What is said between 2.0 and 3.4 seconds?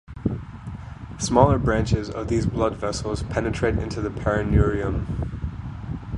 of these blood vessels